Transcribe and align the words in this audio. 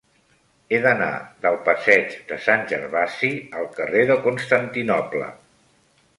He 0.69 0.77
d'anar 0.85 1.09
del 1.43 1.57
passeig 1.67 2.15
de 2.31 2.39
Sant 2.47 2.65
Gervasi 2.73 3.31
al 3.61 3.69
carrer 3.77 4.09
de 4.15 4.19
Constantinoble. 4.27 5.31